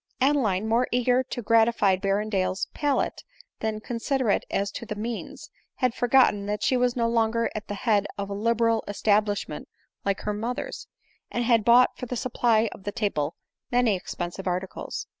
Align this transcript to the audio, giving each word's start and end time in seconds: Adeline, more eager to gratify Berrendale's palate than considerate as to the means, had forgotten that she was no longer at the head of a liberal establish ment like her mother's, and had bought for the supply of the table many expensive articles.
Adeline, 0.19 0.67
more 0.67 0.87
eager 0.91 1.21
to 1.21 1.43
gratify 1.43 1.95
Berrendale's 1.95 2.65
palate 2.73 3.21
than 3.59 3.79
considerate 3.79 4.45
as 4.49 4.71
to 4.71 4.83
the 4.83 4.95
means, 4.95 5.51
had 5.75 5.93
forgotten 5.93 6.47
that 6.47 6.63
she 6.63 6.75
was 6.75 6.95
no 6.95 7.07
longer 7.07 7.51
at 7.53 7.67
the 7.67 7.75
head 7.75 8.07
of 8.17 8.27
a 8.27 8.33
liberal 8.33 8.83
establish 8.87 9.47
ment 9.47 9.67
like 10.03 10.21
her 10.21 10.33
mother's, 10.33 10.87
and 11.29 11.43
had 11.43 11.63
bought 11.63 11.95
for 11.99 12.07
the 12.07 12.17
supply 12.17 12.67
of 12.71 12.83
the 12.83 12.91
table 12.91 13.35
many 13.71 13.95
expensive 13.95 14.47
articles. 14.47 15.05